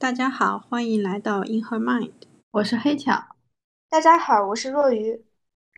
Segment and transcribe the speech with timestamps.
[0.00, 2.12] 大家好，欢迎来到 In Her Mind，
[2.52, 3.22] 我是黑巧。
[3.90, 5.26] 大家好，我是若愚。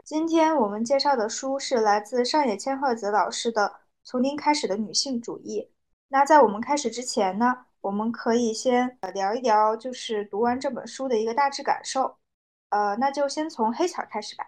[0.04, 3.62] 今天我们介绍的书是来自上野千鹤子老师的
[4.04, 5.62] 《从零开始的女性主义》。
[6.06, 12.18] 那在我们开始之前呢，我们可以先聊一聊，就是读完这本书的一个大致感受。
[12.70, 14.44] 呃，那就先从黑巧开始吧。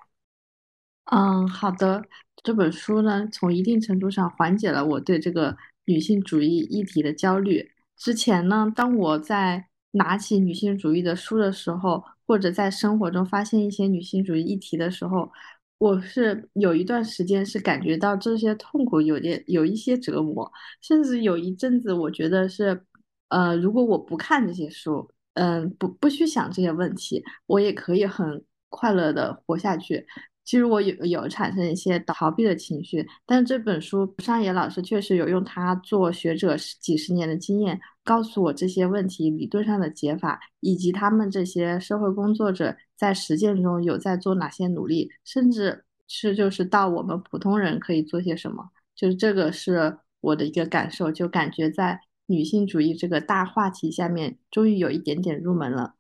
[1.07, 2.05] 嗯，好的。
[2.45, 5.57] 这本书呢，从一定程度上缓解了我对这个
[5.87, 7.74] 女性主义议题的焦虑。
[7.97, 15.31] 之前呢，当我在拿起女性主义的书的时候，或者在生活中发现一些女性主义议题的时候，
[15.79, 22.85] 我是有一段时间是感觉到这些痛苦有点有一些折磨，甚至有一阵子我觉得是，
[23.29, 30.07] 呃，如果我不看这些书，嗯，不不去想这些问题，我也可以很快乐的活下去。
[30.45, 55.95] 其实我有有产生一些逃避的情绪，但是这本书上野老师确实有用他做学者几十年的经验，告诉我这些问题理论上的解法，以及他们这些社会工作者在实践中有在做哪些努力，甚至是就是到我们普通人可以做些什么，就是这个是我的一个感受，就感觉在女性主义这个大话题下面，终于有一点点入门了。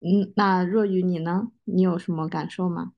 [0.00, 1.48] 嗯，那若雨你呢？
[1.64, 2.92] 你有什么感受吗？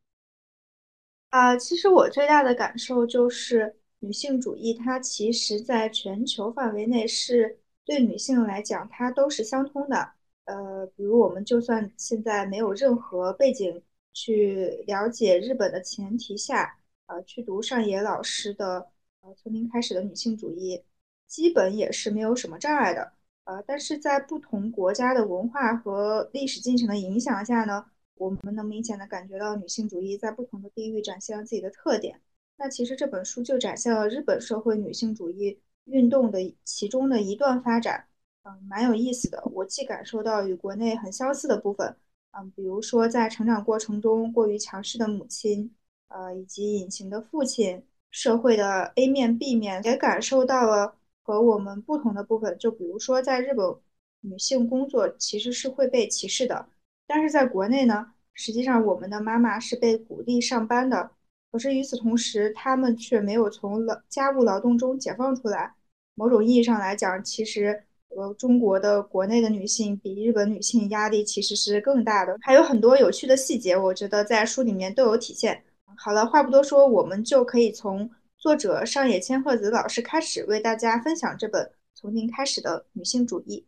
[1.35, 10.13] 啊，其实我最大的感受就是，女性主义它其实在全球范围内是对女性来讲，它都是相通的。
[10.45, 13.83] 呃，比如我们就算现在没有任何背景
[14.13, 18.87] 去了解日本的前提下，呃，去读上野老师的
[19.23, 20.85] 呃从零开始的女性主义，
[21.27, 23.13] 基本也是没有什么障碍的。
[23.43, 27.87] 呃，但是在不同国家的文化和历史进程的影响下呢？
[28.17, 32.21] 我们能明显的感觉到女性主义在不同的地域展现了自己的特点。
[32.57, 38.07] 那其实这本书就展现了日本社会女性主义运动的其中的一段发展，
[38.45, 39.43] 嗯，蛮有意思的。
[39.53, 41.97] 我既感受到与国内很相似的部分，
[42.31, 45.75] 嗯，比如说在成长过程中过于强势的母亲，
[46.09, 52.57] 呃，以及隐形的父亲，社会的 A 面 B 面，也感受到了和我们不同的部分。
[52.59, 53.75] 就比如说在日本，
[54.21, 56.69] 女性工作其实是会被歧视的。
[57.07, 61.11] 但是在国内呢，实际上我们的妈妈是被鼓励上班的，
[61.53, 65.75] 可是与此同时，她们却没有从劳家务劳动中解放出来。
[66.15, 67.85] 某种意义上来讲，其实
[68.17, 72.37] 呃，中国的国内的女性比日本女性压力其实是更大的。
[72.41, 75.65] 还有很多有趣的细节，我觉得在书里面都有体现。
[75.97, 83.67] 好了，话不多说，我们就可以从作者上野千鹤子老师开始为大家分享这本《从零开始的女性主义》。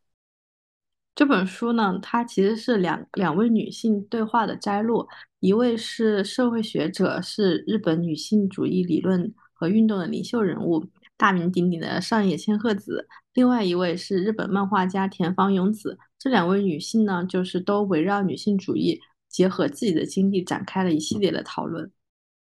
[1.16, 5.08] 这本书呢，它其实是两两位女性对话的摘录，
[5.40, 10.84] 一位是社会学者，是日本女性主义理论和运动的领袖人物，
[11.16, 15.98] 大名鼎鼎的上野千鹤子；另外一位是日本漫画家田方勇子。
[16.18, 21.90] 这两位女性呢，就是都围绕女性主义，结合自己的经历展开了一系列的讨论。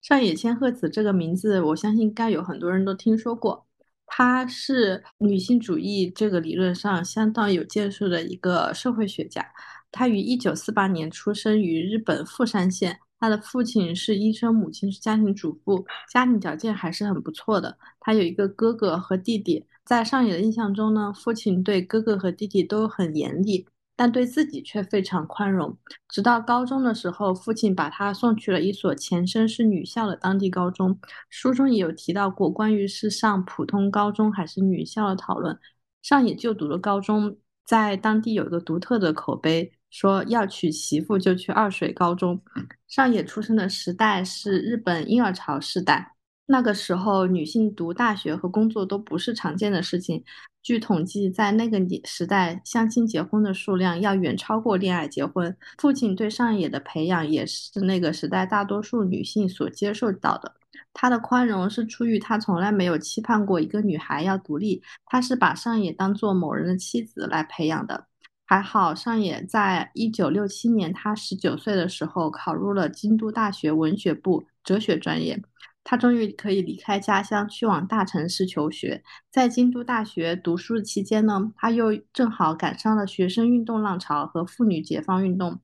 [0.01, 3.67] 上野千鹤子这个名字，我相信该有很多人都听说过。
[4.15, 9.43] 她是女性主义这个理论上相当有建树的一个社会学家。
[9.91, 17.79] 她于一九四八年出生于日本富山县，她的父亲是医生，母亲是家庭主妇，家庭条件还是很不错的。
[18.01, 19.65] 她有一个哥哥和弟弟。
[19.83, 23.67] 在上野的印象中呢，父亲对哥哥和弟弟都很严厉。
[23.95, 25.77] 但对自己却非常宽容。
[26.09, 30.99] 直到高中的时候，父亲把他送去了一所前身是女校的当地高中。
[31.31, 35.59] 书中也有提到过关于是上普通高中还是女校的讨论。
[36.03, 42.41] 上野就读的高中在当地有一个独特的口碑，说要娶媳妇就去二水高中。
[42.89, 46.12] 上野出生的时代是日本婴儿潮时代。
[46.47, 50.23] 那个时候，女性读大学和工作都不是常见的事情。
[50.63, 55.57] 据统计，在那个年时代，相亲结婚的数量要远超过恋爱结婚。
[55.79, 60.55] 父亲对上野的培养，也是那个时代大多数女性所接受到的。
[60.93, 68.07] 他的宽容是出于他从来没有期盼过一个女孩要独立，他是把上野当做某人的妻子来培养的。
[68.45, 75.41] 还好，上野在一九六七年，他十九岁的时候考入了京都大学文学部哲学专业。
[75.85, 79.03] 他终于可以离开家乡，去往大城市求学。
[79.31, 85.61] 在京都大学读书的期间呢，他又正好赶上了学生运动浪潮和妇女解放运动。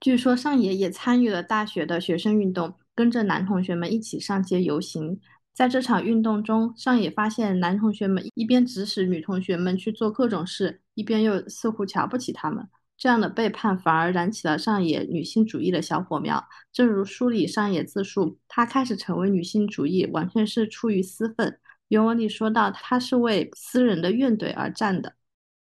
[0.00, 5.20] 据说上野也参与了大学的学生运动，跟着男同学们一起上街游行。
[5.52, 12.66] 在这场运动中，上野发现男同学们一边指使女同学们去做各种事，一边又似乎瞧不起他们。
[13.00, 16.46] 这样的背叛反而燃起了上野女性主义的小火苗。
[16.70, 21.58] 正如书里上野自述，她开始成为女性主义完全是出于私愤。
[21.88, 25.14] 原文里说到，她是为私人的怨怼而战的。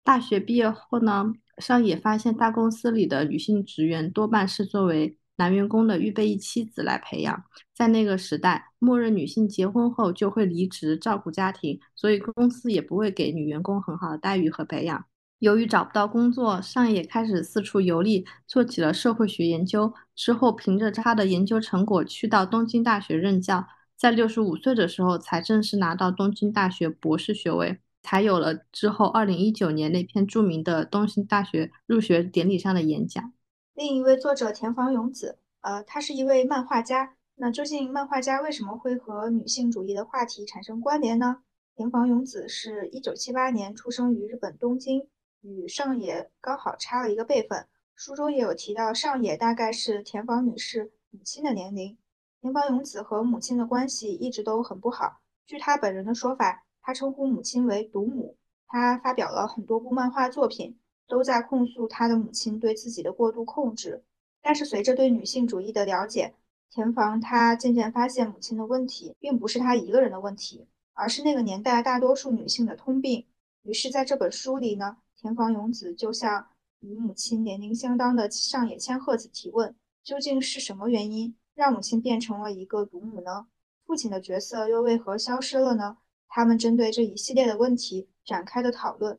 [0.05, 7.43] 大学毕业后呢，上野发现大公司里的女性职员多半是作为男员工的预备役妻子来培养，
[7.75, 15.03] 在那个时代，默认女性结婚后就会离职照顾家庭，所以公司也不会给女员工很好的待遇和培养。
[15.39, 19.93] 由于找不到工作，上野开始四处游历，做起了社会学研究。
[20.15, 23.67] 之后，凭着他的研究成果，去到东京大学任教。
[23.95, 33.31] 在六十五岁的时候，才正式拿到东京大学博士学位，才有了之后二零一九年那篇著名的东京大学入学典礼上的演讲。
[33.75, 37.13] 另一位作者田房勇子，呃，他是一位漫画家。
[37.35, 41.37] 那究竟漫画家为什么会和女性主义的话题产生关联呢？
[41.75, 45.07] 田房勇子是一九七八年出生于日本东京。
[45.47, 47.65] 与上野刚好差了一个辈分，
[47.95, 51.97] 书中也有提到，上野大概是田房女士母亲的年龄。
[52.41, 55.21] 田房勇子和母亲的关系一直都很不好。
[55.45, 58.35] 据他本人的说法，他称呼母亲为“独母”。
[58.67, 60.77] 他发表了很多部漫画作品，
[61.07, 64.03] 都在控诉他的母亲对自己的过度控制。
[64.41, 66.33] 但是随着对女性主义的了解，
[66.69, 73.25] 田房他渐渐发现，母亲的问题并不是他一个人的问题，而是那个年代大多数女性的通病。
[73.63, 74.97] 于是，在这本书里呢。
[75.19, 76.47] 田房勇子就向
[76.79, 83.47] 与母亲年龄相当的上野千鹤子提问：究竟是什么原因让母亲变成了一个独母呢？
[83.85, 85.97] 父亲的角色又为何消失了呢？
[86.27, 89.17] 他们针对这一系列的问题展开的讨论。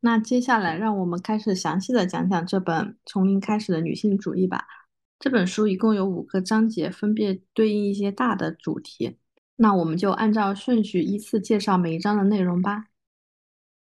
[0.00, 4.66] 那接下来，让我们开始详细的讲讲这本《从零开始的女性主义》吧。
[5.18, 9.16] 这本书一共有五个章节，分别对应一些大的主题。
[9.56, 12.88] 那我们就按照顺序依次介绍每一章的内容吧。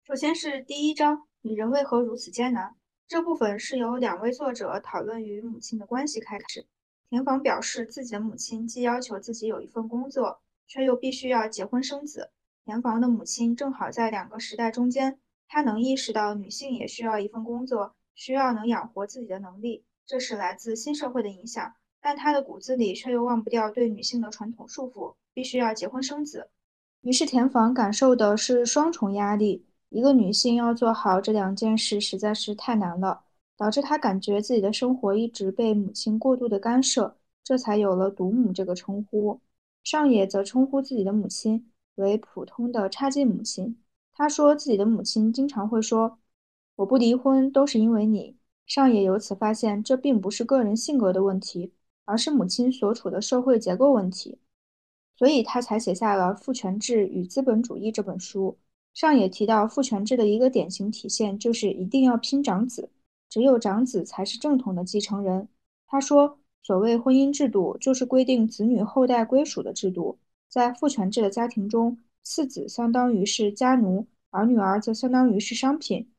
[0.09, 2.75] 首先是第一章，女人为何如此艰难？
[3.07, 6.67] 这部分是由两位作者讨论与母亲的关系开始。
[7.11, 12.31] 田房表示，自己的母亲既要求自己有一份工作，却又必须要结婚生子。
[12.65, 21.75] 田房的母亲正好在两个时代中间，她能意识到女性也需要一份工作，需要能养活自己的能力，这是来自新社会的影响。
[22.01, 26.49] 但她的骨子里却又忘不掉对女性的传统束缚，必须要结婚生子。
[27.03, 29.67] 于是田房感受的是双重压力。
[29.91, 33.25] 一个女性要做好这两件事实在是太难了，
[33.57, 39.41] 导致她感觉自己的生活一直被母亲过度的干涉，这才有了“独母”这个称呼。
[39.83, 43.79] 上野则称呼自己的母亲为普通的差劲母亲。
[44.13, 46.19] 他说自己的母亲经常会说
[46.77, 48.37] ：“我不离婚都是因为你。”
[48.67, 51.73] 上野由此发现，这并不是个人性格的问题，
[52.05, 54.39] 而是母亲所处的社会结构问题，
[55.17, 58.59] 所以他才写下了《父权制与资本主义》这本书。
[58.99, 62.91] 上也提到，父权制的一个典型体现就是一定要拼长子，
[63.31, 65.47] 只有长子才是正统的继承人。
[65.87, 70.19] 他说，所谓婚姻制度就是规定子女后代归属的制度。
[70.49, 76.11] 在父权制的家庭中，次子相当于是家奴，而女儿则相当于是商品。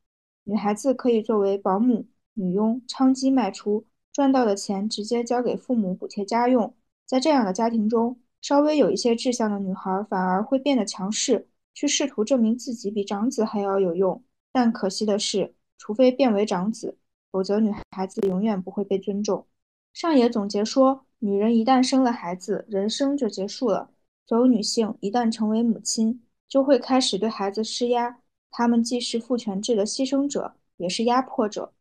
[0.44, 6.72] 女孩子可以作为保姆、女佣、娼妓卖出，赚到的钱直接交给父母补贴家用。
[7.04, 11.49] 在这样的家庭中，稍微有一些志向的女孩反而会变得强势。
[11.74, 14.22] 去试图证明自己比长子还要有用，
[14.52, 16.98] 但可惜的是，除非变为长子，
[17.30, 19.46] 否则女孩子永远不会被尊重。
[19.92, 23.90] 上野总结说，女人一旦生了孩子，人生就结束了。
[24.26, 28.20] 所有女性一旦成为母亲，就会开始对孩子施压，
[28.50, 31.72] 她们既是父权制的牺牲者，也是压迫者。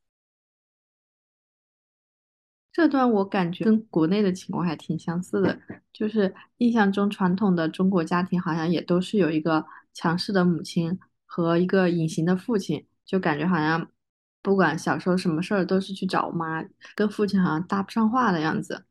[2.79, 5.59] 这段我感觉跟国内的情况还挺相似的，
[5.91, 9.65] 就是印象中传统的中国家庭好像也都是有一个。
[9.91, 13.85] 强势的母亲和一个隐形的父亲，就感觉好像
[14.41, 16.63] 不管小时候什么事儿都是去找妈，
[16.95, 18.85] 跟父亲好像搭不上话的样子。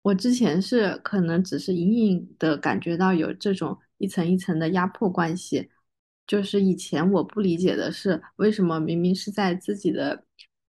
[0.00, 5.68] 我之前是可能只是隐隐的感觉到有这种一层一层的压迫关系，
[6.26, 10.24] 就是以前我不理解的是，为什么明明是在自己的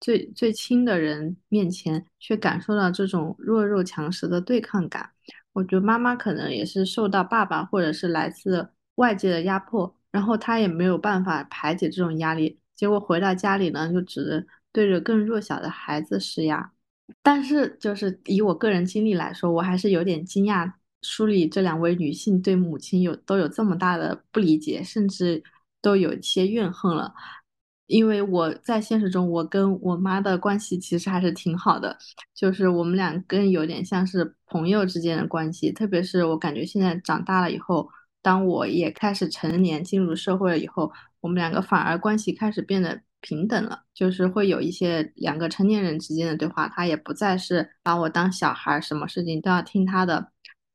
[0.04, 5.10] 最最亲的人面前，却感受到这种弱肉强食的对抗感。
[5.54, 8.68] 我觉得妈妈可能也是受到爸爸或者是来自。
[8.96, 16.70] 外界的压迫，然后她也没有办法排解这种压力，结果回到家里呢，就只能对着更弱小的孩子施压。
[17.20, 25.42] 但是，就是以我个人经历来说，我还是有点惊讶，书里这两位女性对母亲有都有这么大的不理解，甚至
[25.82, 27.12] 都有一些怨恨了。
[27.86, 31.96] 因为我在现实中，我跟我妈的关系其实还是挺好的，
[32.34, 37.88] 就是我们俩更有点像是朋友之间的关系，特别是我感觉现在长大了以后。
[38.22, 50.28] 当我也开始成年进入社会了以后，我们两个反而关系开始变得平等了，就是会有一些两个成年人之间的对话，他也不再是把我当小孩，什么事情都要听他的。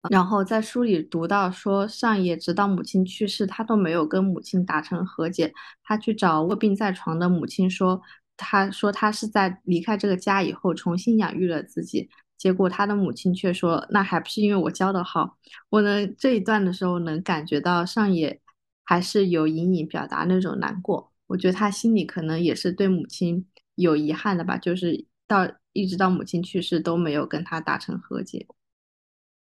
[0.10, 5.54] 然后在书里读到说，上野直到母亲去世，他都没有跟母亲达成和解，
[5.84, 8.02] 他去找卧病在床的母亲说，
[8.38, 15.38] 他说他是在离开这个家以后重新养育了自己，结果他的母亲却说那还不是因为我教的好。
[15.70, 18.40] 我能这一段的时候能感觉到上野
[18.86, 28.48] 还是有隐隐表达那种难过，我觉得他心里可能也是对母亲有遗憾的吧，就是到一直到母亲去世都没有跟他达成和解。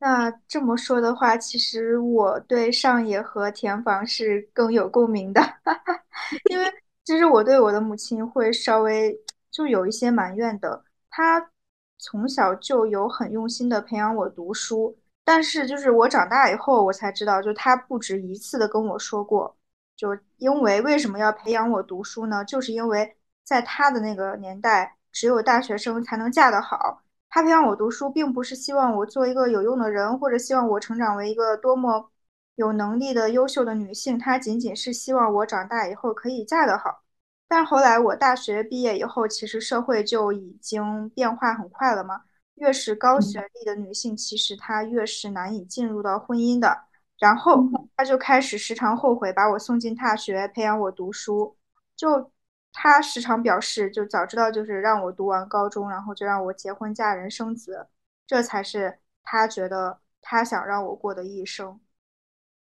[0.04, 5.40] 那这么说的话，其实我对上野和田房是更有共鸣的，
[6.50, 6.66] 因为
[7.04, 9.16] 其实我对我的母亲会稍微
[9.48, 10.82] 就有一些埋怨的。
[11.08, 11.50] 她
[11.98, 19.56] 从小就有很用心的培养我读书，但是就是我长大以后，我才知道，就她不止一次的跟我说过，
[19.96, 22.44] 就因为为什么要培养我读书呢？
[22.44, 27.01] 就是因为在她的那个年代，只有大学生才能嫁得好。
[27.34, 32.10] 她培养我读书，并不是希望我做一个有用的人，或者希望我成长为一个多么
[32.56, 34.18] 有能力的优秀的女性。
[34.18, 37.02] 她仅仅是希望我长大以后可以嫁得好。
[37.48, 42.20] 但后来我大学毕业以后，其实社会就已经变化很快了嘛。
[42.56, 46.82] 越是高学历的女性，其实她越是难以进入到婚姻的。
[47.18, 47.64] 然后
[47.96, 51.56] 她就开始时常后悔把我送进大学，培养我读书。
[51.96, 52.30] 就
[52.72, 57.86] 她时常表示，就早知道就是让我读完高中，然后就让我结婚嫁人生子，
[58.26, 61.80] 这才是他觉得他想让我过的一生。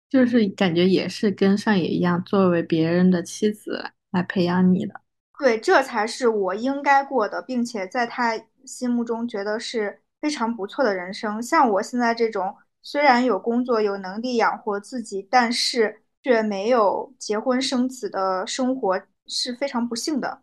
[0.10, 3.92] 就是感觉也是跟上野一样，作为别人的妻子。
[4.12, 5.02] 来培养你的，
[5.38, 11.44] 对，这才是我应该过的，并且在他心目中觉得是非常不错的人生。
[11.44, 18.98] 像我现在这种，虽然有工作，有能力养活自己，但是却没有结婚生子的生活，
[19.28, 20.42] 是非常不幸的。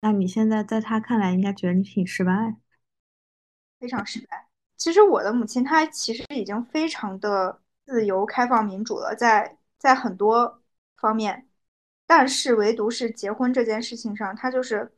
[0.00, 2.56] 那你现在在他看来，应该觉得你挺失败，
[3.80, 4.46] 非常失败。
[4.76, 10.62] 其实我的母亲，她其实已经非常的自由、开放、民主了，在在很多
[10.96, 11.48] 方面。
[12.06, 14.92] 但是唯独是结婚这件事情上，她就是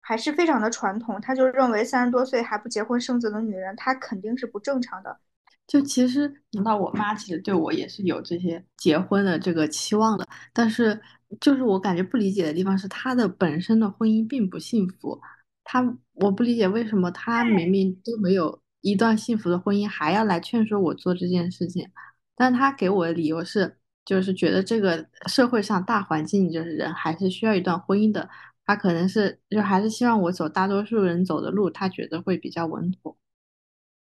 [0.00, 5.18] 还是非常的传统，她就认为三十多岁还不结婚生子的女人，她肯定是不正常的。
[5.66, 11.00] 就其实，那到我妈其实对我也是有这些结婚的这个期望的，但是
[11.40, 15.20] 就是我感觉不理解的地方是，她的本身的婚姻并不幸福。
[15.64, 15.82] 她
[16.14, 21.88] 我不理解为什么她明明都没有一段幸福的婚姻，还要来劝说我做这件事情。
[22.36, 23.76] 但她给我的理由是。
[24.06, 28.30] 就是觉得这个社会上大环境就是人还是需要一段婚姻的，
[28.64, 33.16] 她可能是就还是希望我走大多数人走的路，她觉得会比较稳妥。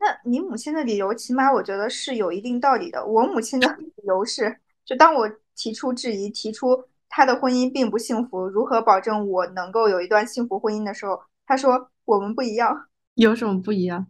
[0.00, 3.04] 那你母亲的理由，起码我觉得是有一定道理的。
[3.04, 12.88] 我母亲的理由是，就当我提出质疑，提出她的婚姻并不幸福，如何保证我能够有一段幸福婚姻的时候，她说我们不一样。
[13.14, 14.06] 有什么不一样？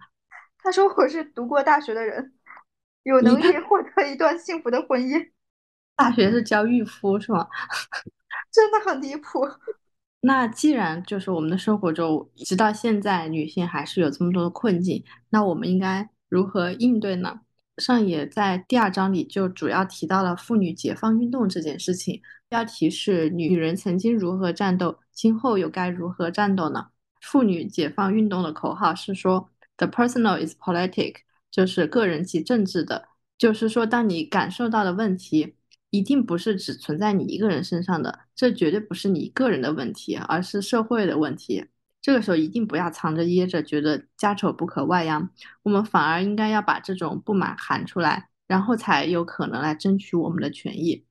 [0.58, 2.34] 她说我是读过大学的人，
[3.04, 5.30] 有能力获得一段幸福的婚姻。
[5.96, 7.48] 大学是教御夫是吗？
[8.52, 9.48] 真的很离谱。
[10.20, 17.40] 那既然就是我们的生活中，直到现在女性还是有这么多的困境，那我们应该如何应对呢？
[17.76, 26.88] 上野在第二章里就主要提到了妇女解放运动这件事情，标题是“女人曾经如何战斗，今后又该如何战斗呢？”
[27.22, 31.14] 妇女解放运动的口号是说：“The personal is politic”，
[31.52, 33.06] 就是个人即政治的，
[33.38, 35.54] 就是说当你感受到的问题。
[35.90, 41.64] 一定不是只存在你一个人身上的，这绝对不是你个人的问题，而是社会的问题。
[42.00, 45.28] 这个时候一定不要藏着掖着，觉得家丑不可外扬。
[45.62, 51.04] 我们反而应该要把这种不满喊出来，然后才有可能来争取我们的权益。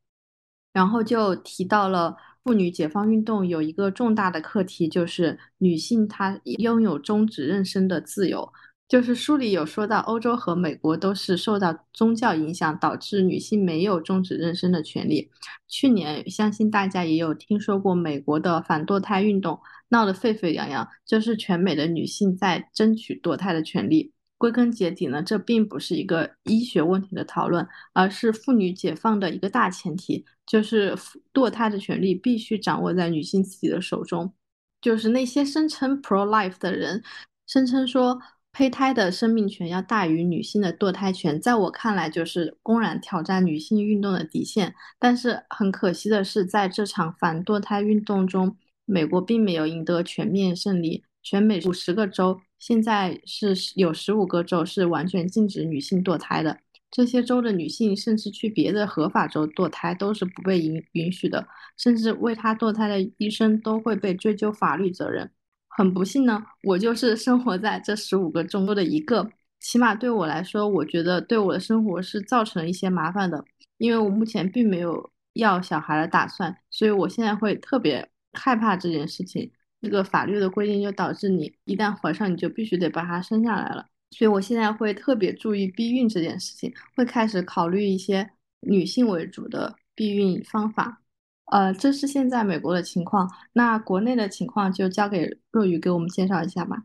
[0.73, 8.53] 然后就提到了妇女解放运动有一个重大的课题，就是女性她拥有终止妊娠的自由。
[8.87, 15.29] 就是书里有说到，欧洲和美国都是受到宗教影响，导致女性没有终止妊娠的权利。
[15.67, 24.13] 去年，相信大家也有听说过美国的反堕胎运动，闹得沸沸扬扬，就是全美的女性在争取堕胎的权利。
[24.37, 30.95] 归根结底呢，这并不是一个医学问题的讨论，而是妇女解放的一个大前提，就是
[31.33, 34.33] 堕胎的权利必须掌握在女性自己的手中。
[34.79, 37.03] 就是那些声称 pro life 的人，
[37.45, 38.17] 声称说。
[38.57, 44.73] 胚胎的生命权要大于女性的堕胎权，在我看来就是公然挑战女性运动的底线。
[44.97, 51.03] 但是很可惜的是，在这场反堕胎运动中，美国并没有赢得全面胜利。
[51.21, 56.57] 全美五十个州现在是有十五个州是完全禁止女性堕胎的，
[56.89, 61.47] 这些州的女性甚至去别的合法州堕胎都是不被允允许的，
[61.77, 65.29] 甚至为她堕胎的医生都会被追究法律责任。
[65.77, 69.29] 很不幸呢，我就是生活在这十五个中的一个。
[69.59, 73.45] 起码对我来说，我觉得对我的生活是造成了一些麻烦的，
[73.77, 79.51] 因为我目前并没有要小孩的打算，所以我现在会特别害怕这件事情。
[79.79, 83.85] 这个法律的规定就导致你一旦怀上，你就必须得把它生下来了。
[84.09, 88.27] 所以我现在会特别注意避孕这件事情，会开始考虑一些
[88.61, 91.03] 女性为主的避孕方法。
[91.47, 96.83] 呃，这是现在美国的情况，那国内的情况就交给若雨给我们介绍一下吧。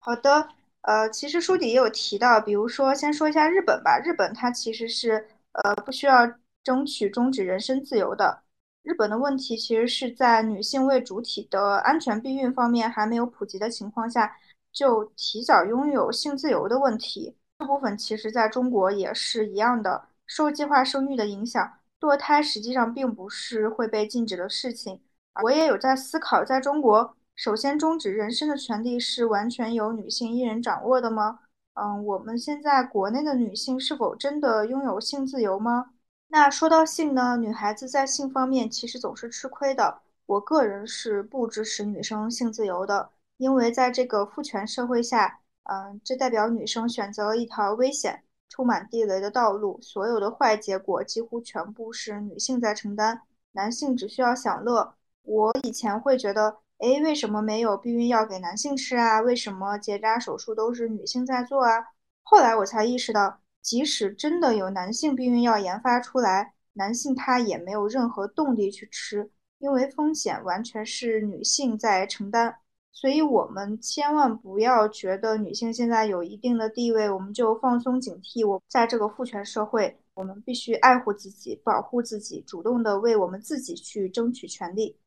[0.00, 0.48] 好的，
[0.82, 6.26] 呃，其实书底也有提到，比如说先说一下日本吧，日本它其实是呃不需要
[6.64, 8.42] 争取终止人身自由的。
[8.82, 14.34] 日本的问题其实是在女性为主体的安全避孕方面还没有普及的情况下，
[14.72, 17.36] 就提早拥有性自由的问题。
[17.58, 25.00] 这部分其实在中国也是一样的，受计划生育的影响，堕胎实际上并不是会被禁止的事情。
[25.42, 31.40] 我也有在思考，在中国，首先终止人身的权利是完全由女性一人掌握的吗？
[31.74, 35.92] 嗯，我们现在国内的女性是否真的拥有性自由吗？
[36.28, 40.00] 那说到性呢，女孩子在性方面其实总是吃亏的。
[40.26, 54.92] 我个人是不支持女生性自由的，因为在这个父权社会下，嗯，这代表女生选择了一条危险、充满地雷的道路，所有的坏结果几乎全部是女性在承担，男性只需要享乐。
[55.22, 59.20] 我以前会觉得，哎，为什么没有避孕药给男性吃啊？
[59.20, 61.86] 为什么结扎手术都是女性在做啊？
[62.22, 63.40] 后来我才意识到。
[63.62, 72.56] 即使真的有男性避孕药研发出来，男性他也没有任何动力去吃，因为风险完全是女性在承担。
[72.92, 78.46] 所以，我们千万不要觉得女性现在有一定的地位，我们就放松警惕。
[78.46, 84.98] 我在这个父权社会，我们必须爱护自己，保护自己，主动的为我们自己去争取权利。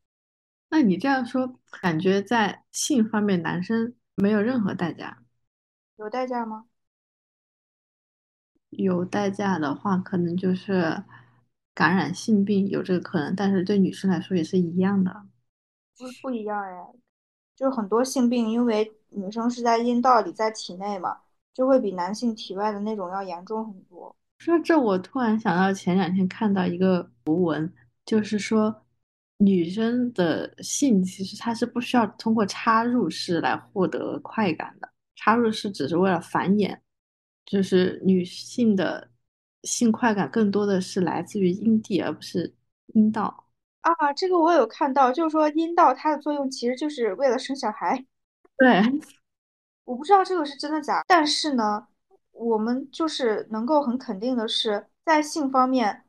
[0.69, 5.19] 那你这样说，感觉在性方面，男生没有任何代价？
[5.97, 6.65] 有代价吗？
[8.71, 11.03] 有代价的话，可能就是
[11.75, 15.27] 感染性病有这个可能，但是对女生来说也是一样的。
[15.95, 16.87] 不不一样哎，
[17.55, 21.17] 就是很多性病，因为女生是在阴道里，在体内嘛，
[21.53, 24.15] 就会比男性体外的那种要严重很多。
[24.39, 27.71] 说这，我突然想到前两天看到一个图文，
[28.05, 28.83] 就是说
[29.37, 36.77] 女生的性其实它是不需要通过插入式来获得快感的，插入式只是为了繁衍。
[37.45, 39.09] 就是女性的
[39.63, 42.53] 性快感更多的是来自于阴蒂，而不是
[42.93, 43.42] 阴道
[43.83, 44.11] 啊。
[44.13, 48.05] 这个我有看到，就是说阴道它的作用其实就是为了生小孩。
[48.57, 48.81] 对，
[49.85, 51.87] 我不知道这个是真的假，但是呢，
[52.31, 56.03] 我们就是能够很肯定的是，在性方面，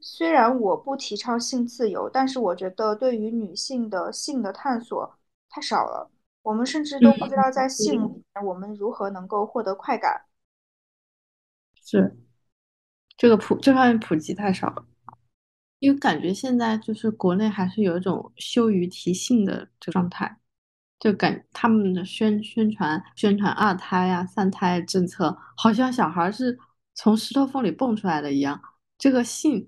[0.00, 6.10] 虽然我不提倡性自由，但是我觉得对于女性的性的探索太少了。
[6.42, 10.22] 我们甚至都不知道在性里面我们如何能够获得快感。
[11.74, 12.16] 是，
[13.18, 14.86] 这个普这方面普及太少了，
[15.80, 20.38] 因为感觉现在就是国内还是有一种羞于提性的这状态，
[21.00, 26.56] 就感他们的宣宣传宣传二胎呀、三胎政策，好像小孩是
[26.94, 28.60] 从石头缝里蹦出来的一样，
[28.96, 29.66] 这个性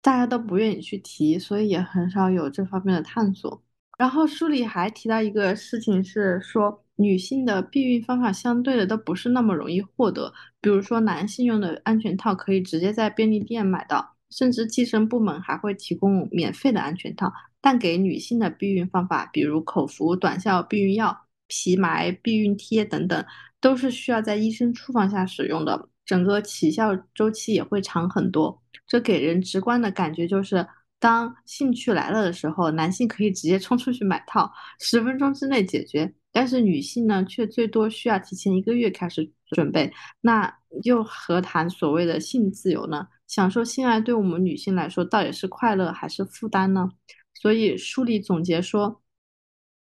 [0.00, 3.62] 大家都不愿意去提，所以也很少有这方面的探索。
[3.98, 6.82] 然后书里还提到一个事情是说。
[6.98, 17.32] 女性的避孕方法相对的都不是那么容易获得，比如说男性用的安全套可以直接在便利店买到，甚至计生部门还会提供免费的安全套。
[17.60, 23.24] 但给女性的避孕方法，比如口服短效避孕药、皮埋避孕贴等等，
[23.60, 28.62] 都是需要在医生处方下使用的，整个起效周期也会长很多。
[28.86, 30.64] 这给人直观的感觉就是，
[31.00, 36.14] 当兴趣来了的时候，男性可以直接冲出去买套，十分钟之内解决。
[36.30, 43.08] 但是女性呢，却最多需要提前一个月开始准备，那又何谈所谓的性自由呢？
[43.26, 46.88] 享受性爱对我们女性来说，到底是快乐还是负担呢？
[47.34, 49.02] 所以书里总结说，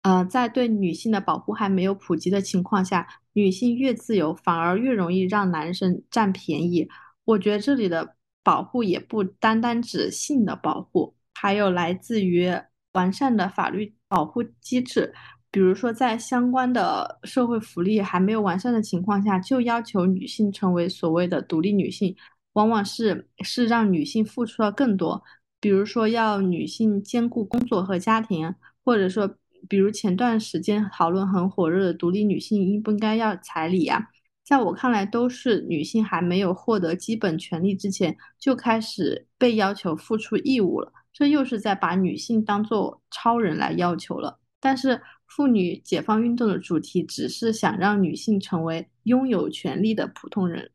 [0.04, 6.88] 呃，在对女性的保护还没有普及的情况下，女性越自由，反而越容易让男生占便宜。
[7.26, 12.52] 我觉得这里的保护也不单单指性的保护，还有来自于
[12.94, 15.14] 完善的法律保护机制。
[15.52, 22.16] 比如说，在相关的社会福利还没有完善的情况下，就要求女性成为所谓的独立女性，
[22.54, 25.22] 往往是是让女性付出了更多。
[25.60, 29.36] 比如说，要女性兼顾工作和家庭，或者说，
[29.68, 34.08] 比如前段时间讨论很火热的独立女性应不应该要彩礼啊？
[34.46, 40.94] 在我看来，都是女性还没有获得基本权利之前，就开始被要求付出义务了。
[41.12, 44.40] 这又是在把女性当做超人来要求了。
[44.62, 45.02] 但是。
[45.34, 50.70] 妇女解放运动的主题只是想让女性成为拥有权利的普通人。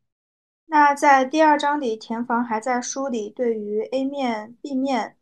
[0.65, 5.19] 那在第二章里，田房还在书里对于 A 面、B 面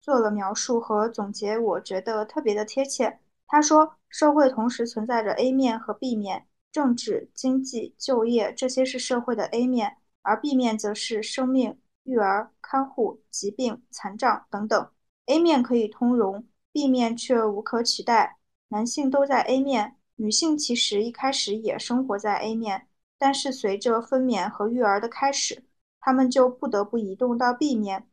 [0.00, 3.18] 做了描述和总结，我觉得特别的贴切。
[3.46, 14.88] 他说，社会同时存在着 A 面和 B 面，政治、经济、就业这些是社会的 A 面，而 B 面则是生命、育儿、看护、疾病、残障等等。
[15.26, 18.37] A 面可以通融，B 面却无可取代。
[18.68, 22.86] 男性都在 A 面，女性其实一开始也生活在 A 面，
[23.18, 25.64] 但是随着分娩和育儿的开始，
[26.00, 28.06] 他们就不得不移动到 B 面。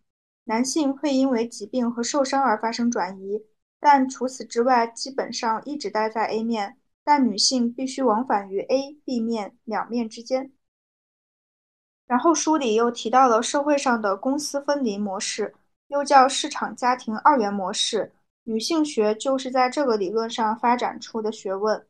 [0.45, 3.43] 男性会因为疾病和受伤而发生转移。
[3.79, 10.51] 但除此之外，基本上一直待在 A 面，但女性必须往返于 A、B 面两面之间。
[12.07, 15.53] 然后书里又提到了社会上的公私分离模式，
[15.87, 18.13] 又叫市场家庭二元模式。
[18.45, 21.85] 女性学就是在这个理论上发展出的学问。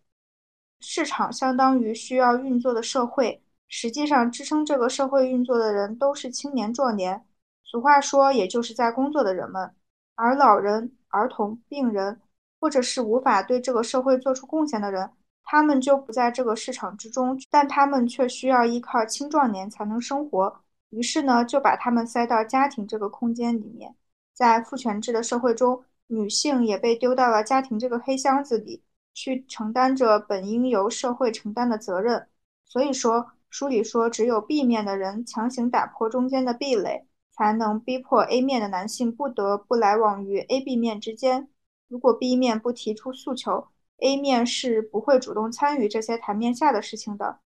[0.79, 7.25] 市场相当于需要运作的社会，实际上支撑这个社会运作的人都是青年壮年，
[7.63, 9.73] 俗话说，也就是在工作的人们，
[10.15, 10.91] 而老人。
[11.09, 12.19] 儿童、病人，
[12.59, 15.09] 或者是无法对这个社会做出贡献的人，
[15.45, 20.61] 他们就不在这个市场之中，但他们却需要依靠青壮年才能生活。
[20.89, 23.95] 于是呢，就把他们塞到家庭这个空间里面。
[24.33, 32.27] 在父权制的社会中，女性也被丢到了家庭这个黑箱子里，去承担着本应由社会承担的责任。
[32.65, 37.07] 所以说，书里说，只有 B 面的人强行打破中间的壁垒。
[37.37, 41.49] 才能逼迫 A 面的男性不得不来往于 A、B 面之间。
[41.89, 47.39] 如果 B 面不提出诉求，A 面是不会主动参与这些台面下的事情的。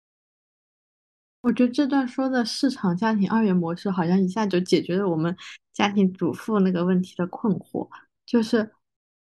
[1.40, 5.34] 我觉得这段说的市场家庭二元模式，好像一下就解决了我们
[5.72, 7.88] 家庭主妇那个问题的困惑。
[8.28, 8.76] 就是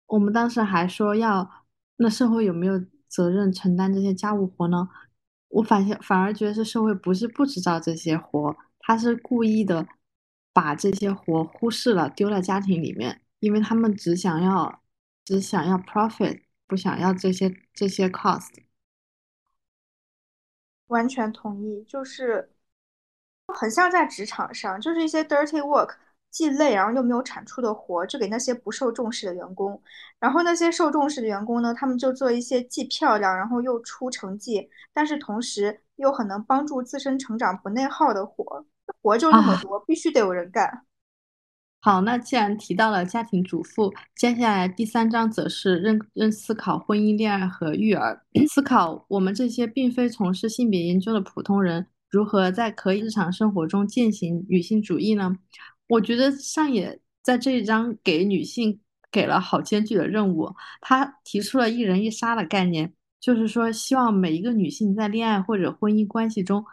[0.07, 4.89] 我们当时还说要，那社会有没有责任承担这些家务活呢？
[5.49, 9.89] 我反反而觉得是社会不是不知道这些活，他是故意的。
[10.55, 14.83] 把这些活忽视了，丢在家庭里面，因为他们只想要，
[15.25, 18.51] 只想要 profit，不想要这些这些 cost。
[20.89, 22.53] 完全同意，就是
[23.47, 25.97] 很像在职场上，就是一些 dirty work，
[26.33, 29.81] 既累然后又没有产出的活，就给那些不受重视的员工。
[30.19, 38.65] 然后那些受重视的员工呢，他们就做一些既漂亮，然后又出成绩，但是同时又很能帮助自身成长、不内耗的活。
[39.03, 40.83] 活就那么多，必须得有人干。
[41.81, 55.37] 好，那既然提到了家庭主妇，接下来第三章则是认认思考婚姻、恋爱和育儿，思考我们这些并非从事性别研究的普通人如何在可以日常生活中践行女性主义呢？
[55.89, 66.65] 我觉得上野在这一章给女性给了好艰巨的任务，他提出了一人一杀的概念，就是说希望每一个女性在恋爱或者婚姻关系中，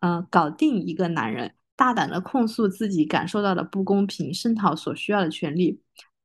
[0.00, 1.54] 嗯，搞定一个男人。
[1.74, 5.78] 大胆的控诉自己感受到的不公平，声讨所需要的权利。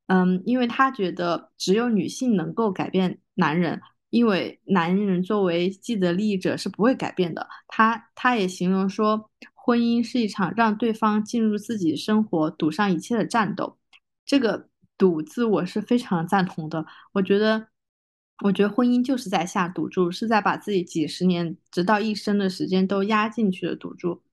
[0.08, 7.48] 嗯，因为他觉得只有女性能够改变男人，因为男人作为既得利益者是不会改变的。
[7.68, 9.30] 他他也形容说，
[9.64, 13.78] 婚姻是一场让对方进入自己生活、赌上一切的战斗。
[14.26, 16.86] 这个“赌”字我是非常赞同的。
[17.14, 17.68] 我觉得，
[18.44, 24.24] 我觉得婚姻就是在下赌注，是在把自己几十年直到一生的时间都压进去的赌注。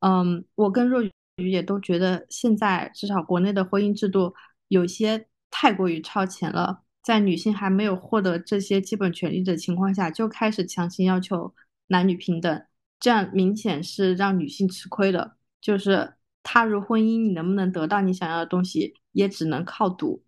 [0.00, 4.34] 嗯，我跟若雨也都觉得，现在至少国内的婚姻制度
[4.68, 11.54] 有些太过于超前了，在女性还没有获得这些基本权利的情况下，就开始强行要求
[11.88, 12.64] 男女平等，
[13.00, 15.36] 这样明显是让女性吃亏的。
[15.60, 20.22] 就是踏入婚姻，你能不能得到你想要的东西，也只能靠赌。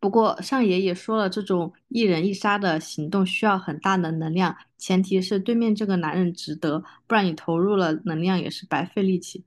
[0.00, 9.44] 不过上野也说了，这种一人一杀的行动需要很大的能量，前提是对面这个男人值得，不然你投入了能量也是白费力气。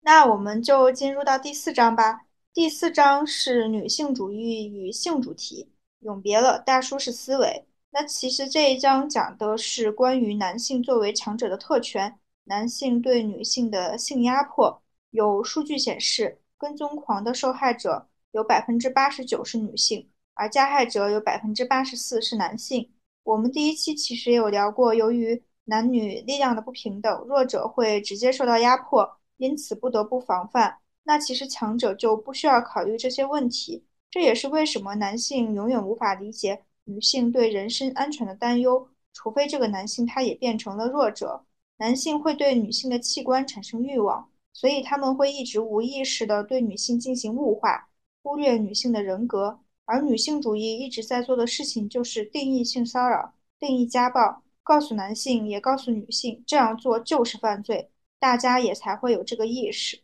[0.00, 2.22] 那我们就进入到第四章吧。
[2.52, 5.68] 第四章是女性主义与性主题，
[6.00, 7.64] 永别了大舒适思维。
[7.94, 14.82] 那其实这一章讲的是关于男性作为强者的特权，男性对女性的性压迫。
[15.10, 18.08] 有数据显示，跟踪狂的受害者。
[18.32, 22.90] 有百分之八十九是女性，而加害者有百分之八十四是男性。
[23.24, 30.78] 我们第一期其实也有聊过，由于男女力量的不平等，弱者会直接受到压迫，因此不得不防范。
[31.02, 33.84] 那其实强者就不需要考虑这些问题。
[34.10, 41.44] 这也是为什么男性永远无法理解女性对人身安全的担忧，除非这个男性他也变成了弱者。
[41.78, 47.88] 男性会对女性的器官产生欲望，所以他们会一直无意识地对女性进行物化。
[48.22, 57.90] 忽略女性的人格，而女性主义一直在做的事情就是定义性骚扰、定义家暴，告诉男性也告诉女性，这样做就是犯罪，
[58.20, 59.98] 大家也才会有这个意识。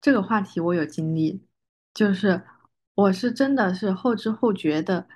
[0.00, 1.40] 这个话题我有经历，
[1.94, 2.42] 就是
[2.96, 5.06] 我是真的是后知后觉的。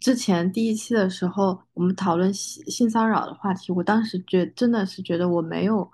[0.00, 5.90] 之前第一期的时候，我们讨论性性骚扰的话题，我当时觉真的是觉得我没有，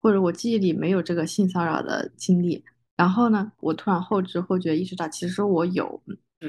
[0.00, 2.64] 或者我记忆里没有这个性骚扰的经历。
[2.96, 6.00] 然后呢，我突然后知后觉意识到，其实我有，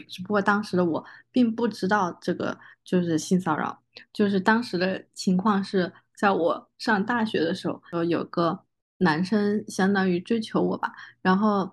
[0.07, 3.81] 只不过当时的我并不知道这个就是性骚扰。
[4.13, 8.59] 就是当时的情况是在我上大学的时候，有个
[8.99, 11.71] 男生相当于追求我吧，然后。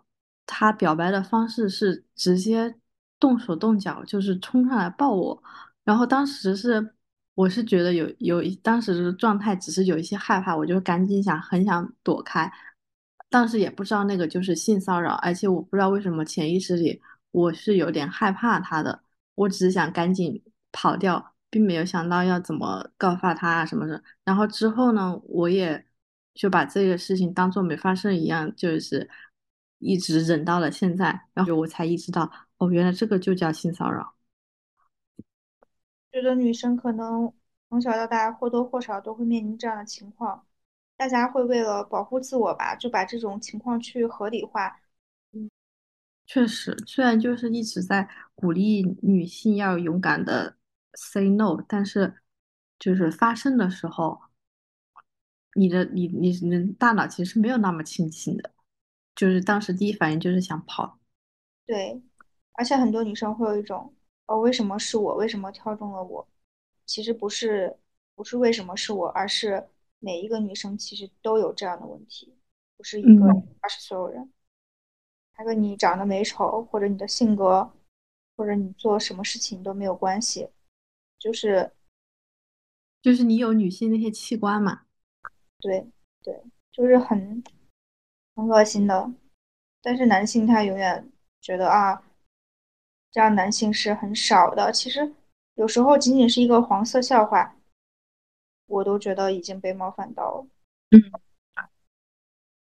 [0.48, 2.72] 他表白的方式是直接
[3.18, 5.42] 动手动脚，就是冲上来抱我。
[5.84, 6.94] 然后当时是，
[7.34, 12.50] 我是觉得有有一当时的状态只是有一些害怕，我就赶紧想很想躲开。
[13.28, 17.00] 当时也不知道那个就是性骚扰，而且我不知道为什么潜意识里
[17.30, 19.02] 我是有点害怕他的，
[19.34, 24.02] 我只是想赶紧跑掉，并没有想到要怎么告发他啊什么的。
[24.24, 25.84] 然后之后呢，我也
[26.34, 29.08] 就把这个事情当做没发生一样，就是。
[29.78, 34.14] 一直忍到了现在，然后我才意识到，哦，原来这个就叫性骚扰。
[36.12, 37.30] 觉得女生可能
[37.68, 40.46] 从小到大或多或少都会面临这样的情况，
[40.96, 44.80] 大家会为了保护自我吧，就把这种情况去合理化。
[45.32, 45.50] 嗯，
[46.26, 50.56] 确实，虽然就是一直在鼓励女性要勇敢的
[50.94, 52.14] say no，但是
[52.78, 54.18] 就是发生的时候，
[55.54, 58.55] 你的你你你大脑其实没有那么清醒的。
[59.16, 60.98] 就是当时第一反应就是想跑，
[61.64, 62.02] 对，
[62.52, 63.94] 而且很多女生会有一种，
[64.26, 65.14] 哦，为什么是我？
[65.14, 66.28] 为什么挑中了我？
[66.84, 67.78] 其实不是，
[68.14, 69.66] 不是为什么是我，而是
[70.00, 72.36] 每一个女生其实都有这样的问题，
[72.76, 73.24] 不是一个，
[73.60, 74.30] 而是所有人。
[75.32, 77.72] 他跟你长得美丑，或者你的性格，
[78.36, 80.50] 或者你做什么事情都没有关系，
[81.18, 81.72] 就是，
[83.00, 84.82] 就是你有女性那些器官嘛？
[85.58, 85.90] 对，
[86.22, 87.42] 对，就是很。
[88.36, 89.10] 很恶心的，
[89.80, 92.02] 但是男性他永远觉得啊，
[93.10, 94.70] 这样男性是很少的。
[94.70, 95.10] 其实
[95.54, 97.56] 有时候仅仅是一个黄色笑话，
[98.66, 100.46] 我都觉得已经被冒犯到了。
[100.90, 101.00] 嗯，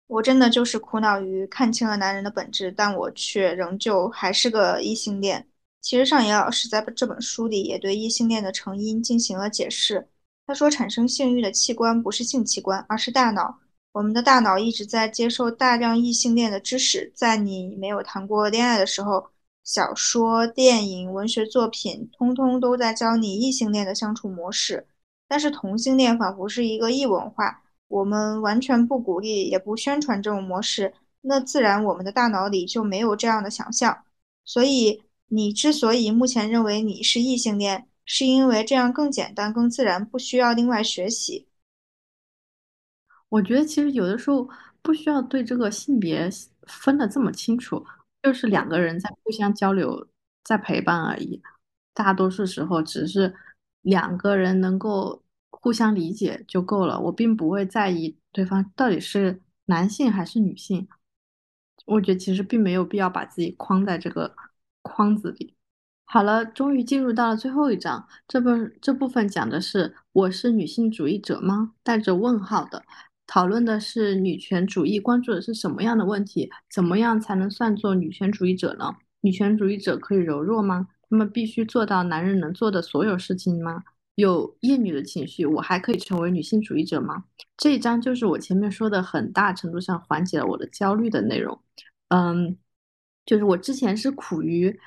[0.09, 5.49] 我真的就是苦恼于看清了男人的本质，但我却仍旧还是个异性恋。
[5.81, 10.09] 其实上野老师在这本书里也对异性恋的成因进行了解释。
[10.45, 13.61] 他说，产生性欲的器官不是性器官，而是大脑。
[13.93, 19.29] 我们的大脑一直在接受大量异性恋的知识，在你没有谈过恋爱的时候，
[19.65, 24.87] 小说、电影、文学作品，通通都在教你异性恋的相处模式。
[25.29, 34.05] 但是同性恋仿佛是一个异文化，我们完全不鼓励，也不宣传这种模式，那自然我们的大脑里就没有这样的想象。
[34.45, 41.47] 所以，你之所以目前认为你是异性恋，是因为这样更简单、更自然，不需要另外学习。
[43.33, 44.47] 我觉得其实有的时候
[44.83, 46.29] 不需要对这个性别
[46.67, 47.83] 分得这么清楚，
[48.23, 50.07] 就是两个人在互相交流，
[50.45, 51.41] 在陪伴而已。
[51.95, 53.35] 大多数时候只是
[53.81, 57.01] 两个人能够互相理解就够了。
[57.01, 60.87] 我并不会在意对方到底是男性还是女性。
[61.87, 64.37] 我觉得其实并没有必要把自己框在这个
[64.83, 65.57] 框子里。
[66.05, 71.73] 好了，终于进入到了最后一章，这本这部分讲的是我是女性主义者吗？
[71.83, 72.85] 带着问号的。
[73.33, 76.51] 讨论的是女权主义关注的是什么样的问题？
[76.71, 78.95] 怎么样才能算作女权主义者呢？
[79.23, 80.89] 女权主义者可以柔弱吗？
[81.09, 83.85] 他们必须做到男人能做的所有事情吗？
[84.17, 87.25] 有厌女的情绪，我还可以成为女性主义者吗？
[87.57, 91.59] 这一章就是我前面说的，很大程度上缓解了我的焦虑的内容。
[92.09, 92.55] 嗯，
[93.25, 94.79] 就是我之前是苦于，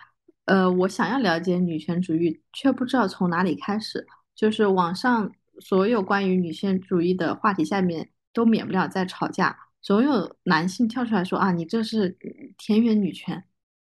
[0.45, 4.05] 呃，我想要了解女权主义，却不知道从哪里开始。
[4.35, 8.07] 就是网上所有关于女性主义的话题下面。
[8.35, 12.15] 都免不了在吵架，总有男性跳出来说啊，你这是
[12.57, 13.41] 田园女权，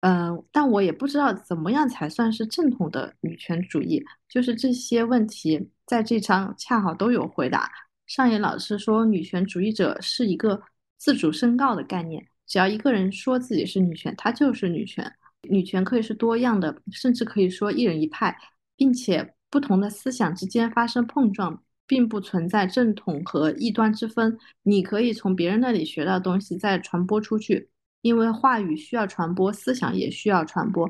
[0.00, 4.03] 嗯，但我也不知道怎么样才算是正统的女权主义。
[4.29, 7.70] 就是这些问题在这章恰好都有回答。
[8.07, 10.61] 上野老师说，女权主义者是一个
[10.96, 15.12] 自主申告的概念，只要一个人说自己是女权，他就是女权。
[15.48, 18.37] 女权可以是多样的，甚至可以说一人一派，
[18.76, 21.62] 并且不同的思想之间发生碰撞。
[21.90, 24.38] 并不存在正统和异端之分。
[24.62, 27.68] 你可以从别人那里学到东西，再传播出去，
[28.00, 30.88] 因为话语需要传播，思想也需要传播。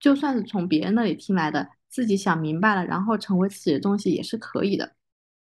[0.00, 4.96] 就算是从别人那里听来的，自己想明白了，然后成为自己的东西也是可以的。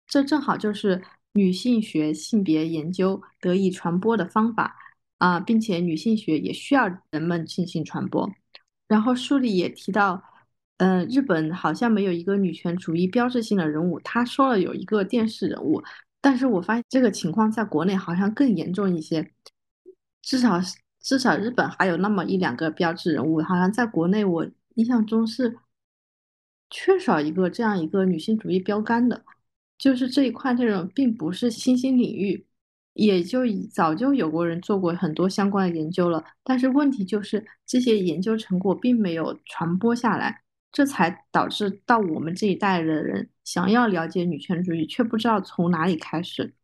[0.07, 1.03] 这正好就是
[1.35, 4.75] 女性学性别研究得以传播的方法
[5.19, 8.31] 啊，并且女性学也需要人们进行传播。
[8.89, 10.23] 然后书里也提到。
[10.79, 13.99] 嗯，日本好像没有一个女权主义标志性的人物。
[14.01, 15.83] 他说了有一个电视人物，
[16.21, 19.33] 但是我发现这个情况在国内好像更严重一些。
[20.23, 20.61] 至少
[21.01, 25.57] 至少日本还有那么一两个标志人物，好像在国内我印象中是
[26.69, 29.25] 缺少一个这样一个女性主义标杆的，
[29.79, 32.45] 就是这一块内容并不是新兴领域，
[32.95, 46.55] 也就早就有过人做过很多相关的研究了，但是问题就是这些研究成果并没有传播下来，这才导致到我们这一代的人想要了解女权主义，却不知道从哪里开始。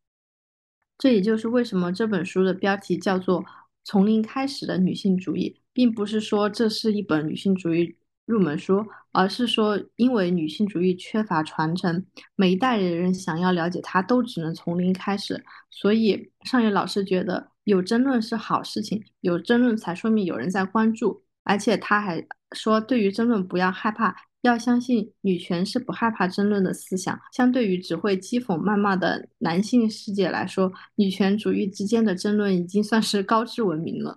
[0.99, 3.45] 这也就是为什么这本书的标题叫做。
[3.85, 24.14] 从零开始的女性主义，并不是说这是一本女性主义入门书，而是说因为女性主义缺乏传承，每一代人想要了解它都只能从零开始，所以上野老师觉得有争论是好事情，有争论才说明有人在关注，而且他还说对于争论不要害怕。
[24.42, 27.16] 要相信女权是不害怕争论的思想。
[27.33, 34.16] 相对于只会讥讽谩骂的男性世界来说，女权主义之间的争论已经算是高质文明了。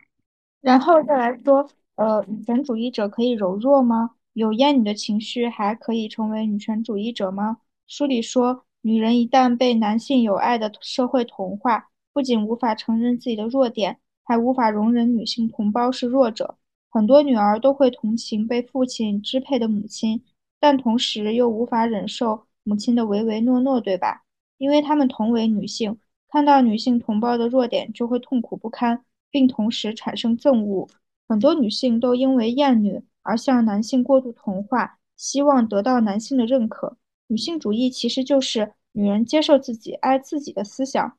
[0.61, 4.15] 然后再来说，呃，女权主义者可以柔弱吗？
[4.33, 7.57] 有厌女的情绪还可以成为女权主义者吗？
[7.85, 16.57] 书里说，女人一旦被男性有爱的社会同化，不仅无法承认自己的弱点，还无法容忍女性同胞是弱者。
[16.95, 20.23] 很多女儿都会同情被父亲支配的母亲，
[20.61, 24.23] 但同时又无法忍受母亲的唯唯诺诺，对吧？
[24.57, 25.97] 因为她们同为女性，
[26.29, 30.87] 看到女性同胞的弱点就会痛苦不堪，并同时产生憎恶。
[31.27, 36.95] 很多女性都因为厌女而向男性过度同化，希望得到男性的认可。
[37.27, 41.17] 女性主义其实就是女人接受自己、爱自己的思想。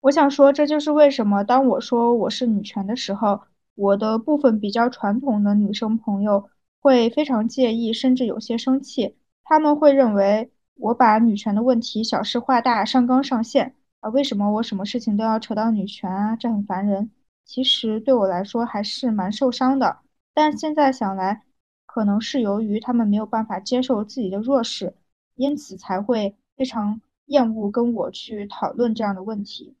[0.00, 3.42] 我想说，这就是为什么当我说我是女权的时候。
[3.76, 9.16] 我的部分比较传统的女生朋友会非常介意，甚至有些生气。
[9.44, 14.10] 他们会认为我把女权的问题小事化大、上纲上线啊？
[14.10, 16.34] 为什么我什么事情都要扯到女权啊？
[16.34, 17.10] 这很烦人。
[17.44, 19.98] 其实对我来说还是蛮受伤的。
[20.34, 21.42] 但现在想来，
[21.84, 24.94] 可能是由于他们没有办法接受自己的弱势，
[25.36, 29.76] 因此才会非常厌恶跟我去讨论这样的问题。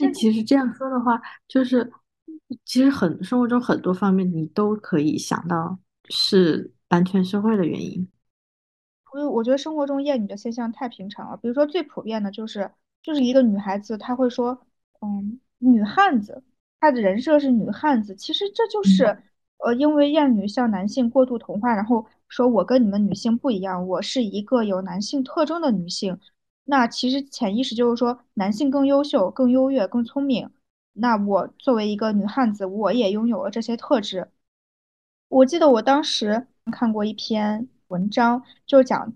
[0.00, 1.92] 那其实这样说的话，就是。
[2.64, 8.08] 其实很生活中很多方面你都可以想到是男权社会的原因。
[9.12, 12.70] 我我觉得生活中厌女的现象太平常了，比如说最普遍的就是
[13.02, 14.58] 就是一个女孩子，她会说，
[15.00, 16.42] 嗯，女汉子，
[16.80, 18.14] 她的人设是女汉子。
[18.14, 19.04] 其实这就是
[19.58, 26.18] 呃，因为厌女向男性过度同化，然后说我跟你们女性不一样，我是一个有男性特征的女性。
[26.64, 30.48] 那其实潜意识就是说男性更优秀、更优越、更聪明。
[30.92, 34.28] 那我作为一个女汉子，我也拥有了这些特质。
[35.28, 39.12] 我记得我当时看过一篇文章，就讲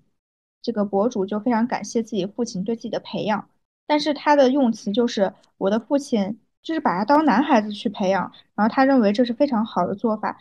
[0.63, 3.49] 这个博主就非常感谢自己父亲对自己的培养，
[3.87, 10.39] 但是他的用词就是我的父亲就是把他当男孩子去培养，然后他认为这是非常好的做法，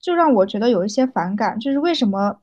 [0.00, 1.58] 就让我觉得有一些反感。
[1.60, 2.40] 就是为什么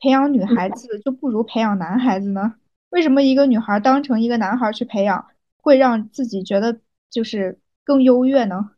[0.00, 2.54] 培养女孩子就不如培养男孩子呢？
[2.88, 5.26] 为什么一个女孩当成一个男孩去培养，
[5.58, 7.60] 会让自己觉得就是？
[7.86, 8.72] 更优越呢？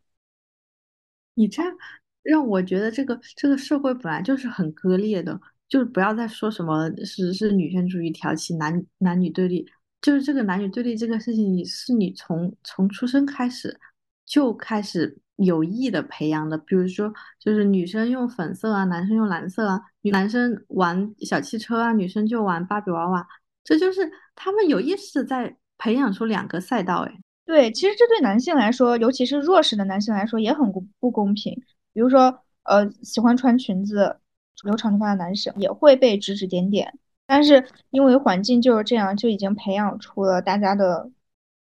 [1.33, 1.73] 你这样
[2.21, 9.65] 让我觉得这个这个社会本来就是很割裂的，就是不要再说什么是是女权主义挑起男男女对立，
[10.01, 13.79] 就是这个男女对立这个事情，是你从从出生开始
[14.25, 16.57] 就开始有意的培养的。
[16.57, 23.25] 比如说，就是女生用粉色啊，男生用蓝色啊，男生玩小汽车啊，女生就玩芭比娃娃，
[23.63, 27.19] 这就是他们有意识在培养出两个赛道，哎。
[27.49, 31.59] 对，其实这对男性来说，尤其是弱势的男性来说，也很不不公平。
[31.93, 34.19] 比如说，呃，喜欢穿裙子、
[34.63, 36.99] 留长头发的男生也会被指指点点。
[37.25, 41.09] 但是因为环境就是这样，就已经培养出了大家的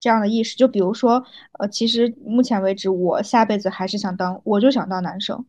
[0.01, 0.57] 这样的意识。
[0.57, 1.23] 就比如说，
[1.57, 5.45] 呃，其实目前为止，我下辈子还是想当，我就想当男生。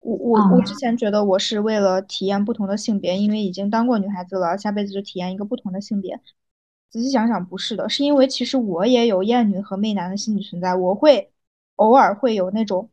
[0.00, 6.18] 我我我之前觉得我是为了体验不同的性别，因为已经当过女孩子了，下辈子就体验一个不同的性别。
[6.90, 11.30] 仔细想想，不是的，是因为其实我也有厌女和媚男的心理存在，我会
[11.76, 12.90] 偶尔会有那种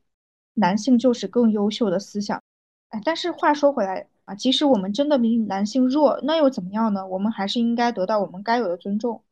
[0.54, 2.42] 男性就是更优秀的思想。
[2.90, 7.08] 哎，但是话说回来啊，即使我们真的比男性弱，那又怎么样呢？
[7.08, 9.24] 我们还是应该得到我们该有的尊重。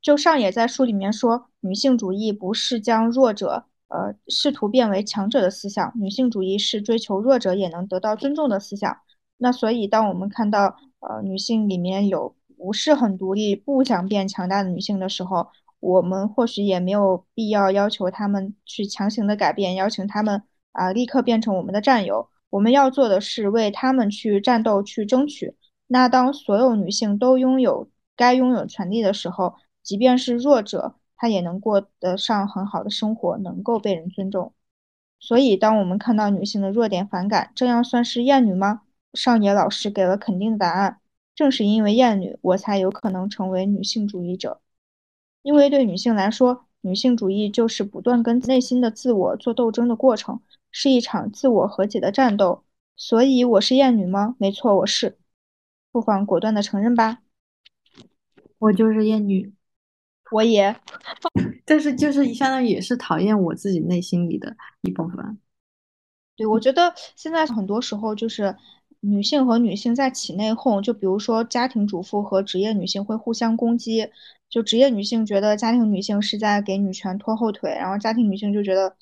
[0.00, 8.96] 就上野在书里面说，女性主义不是将弱者呃试图变为强者的思想，女性主义是追求弱者也能得到尊重的思想。
[9.36, 12.34] 那所以，当我们看到呃女性里面有。
[12.62, 15.48] 不是很独立、不想变强大的女性的时候，
[15.80, 22.28] 我们或许也没有必要要求她们去强行的改变，邀请她们啊立刻变成我们的战友。
[22.50, 25.56] 我们要做的是为她们去战斗、去争取。
[25.88, 34.52] 那当所有女性都拥有该拥有权利的时候，即便是弱者，她也能过得上很好的生活，能够被人尊重。
[35.18, 38.82] 所以，当我们看到女性的弱点反感，这样算是厌女吗？
[39.14, 41.00] 上野老师给了肯定的答案。
[41.34, 44.60] 正是因为厌女，我才有可能成为女性主义者。
[45.42, 52.64] 因为对女性来说，女性主义就是不断跟内心的自我做斗争的过程，是一场自我和解的战斗。
[52.96, 54.36] 所以，我是厌女吗？
[54.38, 55.18] 没错，我是。
[55.90, 57.22] 不妨果断的承认吧。
[58.58, 59.52] 我就是厌女，
[60.30, 60.76] 我也。
[61.64, 65.38] 但是，就是相当于也是讨厌我自己内心里的一部分。
[66.36, 68.56] 对，我觉得现在很多时候就是
[69.04, 74.08] 女性和女性在起内讧，就比如说家庭主妇和职业女性会互相攻击。
[74.48, 78.96] 就职业女性觉得家庭女性是在给女权拖后腿，然后家庭女性就觉得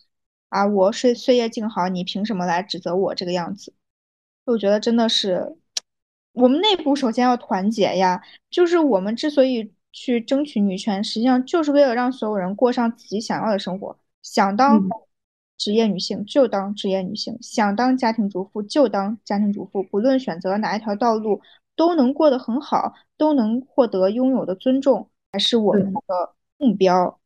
[0.49, 3.75] 啊，我岁岁月静好，你凭什么来指责我这个样子？
[4.47, 5.57] 我觉得真的是，
[6.33, 8.23] 我们内部首先要团结呀。
[8.49, 13.99] 就是我们之所以去争取女权，实际上就是为了让所有人过上自己想要的生活。
[14.23, 14.81] 想当
[15.61, 21.41] 职业女性就当职业女性，想当家庭主妇就当家庭主妇，不论选择哪一条道路，
[21.77, 25.09] 都能过得很好，都能获得拥有的尊重。
[25.33, 27.21] 才是我们的目标。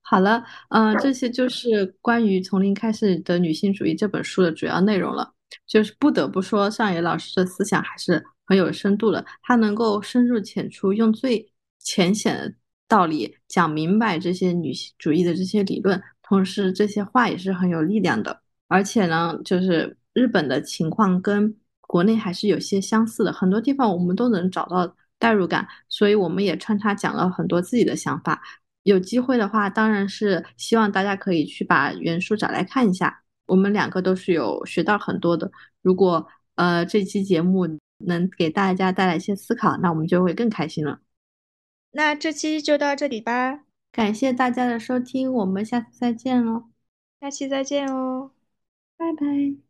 [0.00, 5.34] 好了，嗯，这些就是关于《从零开始的女性主义》这本书的主要内容了。
[5.66, 9.22] 就是不得不说，上野老师的思想还是很有深度的。
[9.42, 12.54] 他能够深入浅出，用最浅显的
[12.88, 16.00] 道理讲明白这些女性主义的这些理论，
[16.30, 18.40] 同时这些话也是很有力量的。
[18.68, 24.96] 而且呢，就是日本的情况跟国内还是有些相似的，很多地方我们都能找到。
[25.20, 28.40] 代入感，所以我们也穿插讲了很多自己的想法。
[28.84, 33.22] 有机会的话，当然是希望大家可以去把原书找来看一下。
[33.44, 35.52] 我们两个都是有学到很多的。
[35.82, 37.68] 如果呃这期节目
[37.98, 41.00] 能给大家带来一些思考，那我们就会更开心了。
[41.92, 43.60] 那这期就到这里吧，
[43.92, 46.70] 感谢大家的收听，我们下次再见喽。
[47.20, 48.32] 下期再见哦，
[48.96, 49.69] 拜拜。